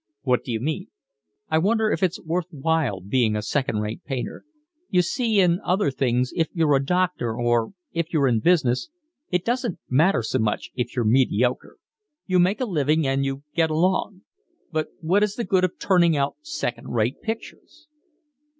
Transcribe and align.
"What 0.23 0.43
do 0.43 0.51
you 0.51 0.59
mean?" 0.59 0.87
"I 1.49 1.59
wonder 1.59 1.91
if 1.91 2.01
it's 2.01 2.19
worth 2.23 2.47
while 2.49 3.01
being 3.01 3.35
a 3.35 3.43
second 3.43 3.81
rate 3.81 4.03
painter. 4.03 4.43
You 4.89 5.03
see, 5.03 5.39
in 5.39 5.59
other 5.63 5.91
things, 5.91 6.31
if 6.35 6.47
you're 6.53 6.73
a 6.75 6.83
doctor 6.83 7.35
or 7.39 7.73
if 7.91 8.11
you're 8.11 8.25
in 8.27 8.39
business, 8.39 8.89
it 9.29 9.45
doesn't 9.45 9.77
matter 9.91 10.23
so 10.23 10.39
much 10.39 10.71
if 10.73 10.95
you're 10.95 11.05
mediocre. 11.05 11.77
You 12.25 12.39
make 12.39 12.59
a 12.59 12.65
living 12.65 13.05
and 13.05 13.23
you 13.23 13.43
get 13.53 13.69
along. 13.69 14.23
But 14.71 14.87
what 15.01 15.21
is 15.21 15.35
the 15.35 15.45
good 15.45 15.63
of 15.63 15.77
turning 15.77 16.17
out 16.17 16.35
second 16.41 16.87
rate 16.95 17.21
pictures?" 17.21 17.87